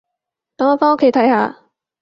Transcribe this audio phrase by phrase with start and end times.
[0.55, 1.59] 等我返屋企睇下